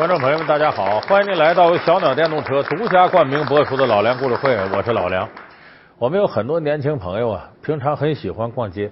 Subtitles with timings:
[0.00, 0.98] 观众朋友们，大家好！
[1.00, 5.28] 欢迎您来到由小鸟电动车独家冠名播出的《老梁故事会》，我是老梁。
[5.98, 8.90] 我们有很多年轻朋友啊，平常很喜欢逛街，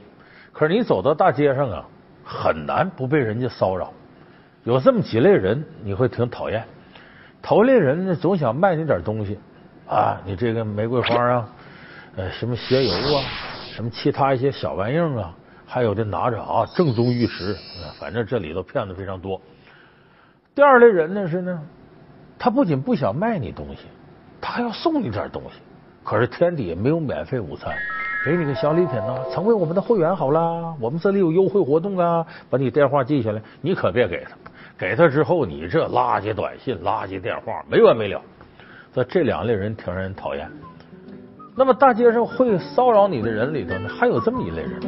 [0.53, 1.83] 可是你走到大街上啊，
[2.23, 3.91] 很难不被人家骚扰。
[4.65, 6.63] 有这么几类人，你会挺讨厌。
[7.41, 9.39] 头类人呢，总想卖你点东西
[9.89, 11.49] 啊，你这个玫瑰花啊，
[12.17, 13.25] 呃，什么鞋油啊，
[13.73, 15.35] 什么其他一些小玩意儿啊，
[15.67, 17.57] 还有的拿着啊，正宗玉石，
[17.99, 19.41] 反正这里头骗子非常多。
[20.59, 21.63] 第二类人呢是呢，
[22.37, 23.83] 他不仅不想卖你东西，
[24.41, 25.61] 他还要送你点东西。
[26.03, 27.73] 可是天底下没有免费午餐，
[28.25, 34.31] 给你个小礼品呢，成为我们的会员好了，我们这里有优惠活动啊，把你电话记下来，你可别给他。
[34.77, 38.21] 给他之后，你这垃圾短信、垃圾电话没完没了。
[38.93, 40.51] 这这两类人挺让人讨厌。
[41.55, 44.81] 那么大街上会骚扰你的人里头呢，还有这么一类人，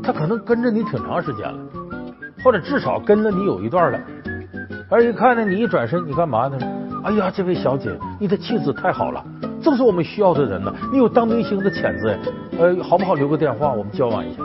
[0.00, 1.58] 他可能跟着你挺长时间了，
[2.44, 4.00] 或者至少跟了你有一段了。
[4.88, 6.58] 而一看呢，你一转身，你干嘛呢？
[7.04, 9.24] 哎呀，这位小姐，你的气质太好了，
[9.60, 10.72] 正是我们需要的人呢。
[10.92, 12.16] 你有当明星的潜质，
[12.58, 13.14] 呃，好不好？
[13.14, 14.42] 留个电话，我们交往一下。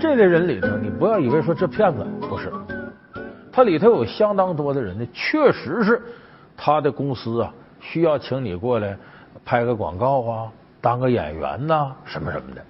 [0.00, 2.52] 这类人里头，你不要以为说这骗子不是。
[3.52, 6.02] 他里头有相当多的人呢，确实是
[6.56, 8.96] 他的公司啊，需要请你过来
[9.44, 10.48] 拍个广告啊，
[10.80, 12.62] 当个演员呐，什么什么的。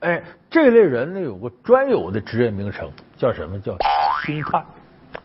[0.00, 3.76] 哎，这类人呢，有个专有的职业名称，叫什么叫
[4.24, 4.64] 星探。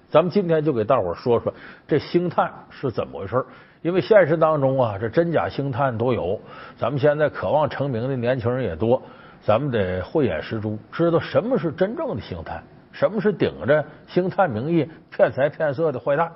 [0.09, 1.53] 咱们今天就给大伙说说
[1.88, 3.44] 这星探是怎么回事
[3.81, 6.39] 因为现实当中啊，这真假星探都有。
[6.78, 9.02] 咱们现在渴望成名的年轻人也多，
[9.44, 12.64] 咱们得慧眼识珠，知道什么是真正的星探。
[12.92, 16.31] 什么是顶着星探名义骗财骗色的坏蛋？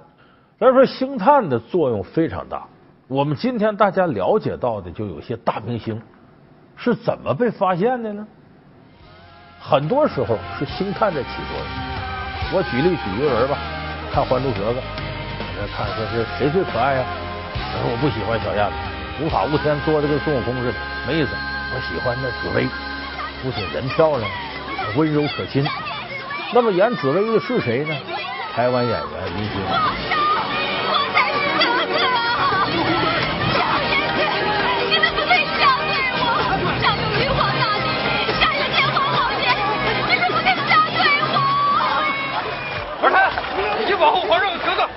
[0.60, 2.68] 咱说星探的作用非常大。
[3.08, 6.00] 我们今天大家了解到的，就有些大明星
[6.76, 8.28] 是怎么被发现的呢？
[9.60, 11.89] 很多时候是星探在起作用。
[12.52, 13.58] 我举例举一个人吧，
[14.12, 14.80] 看《还珠格格》，
[15.76, 17.06] 看说是谁最可爱呀？
[17.54, 21.30] 我说我不喜欢小燕子，无法无天，做的跟孙悟空似的，没意思。
[21.72, 22.68] 我喜欢那紫薇，
[23.44, 24.28] 不仅人漂亮，
[24.96, 25.64] 温柔可亲。
[26.52, 27.96] 那么演紫薇的是谁呢？
[28.56, 30.39] 台湾演员林心如。
[44.00, 44.89] 往后皇上我等。